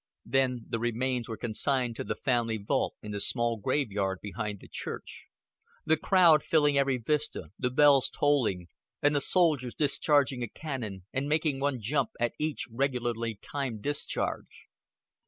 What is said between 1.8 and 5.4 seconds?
to the family vault in the small graveyard behind the church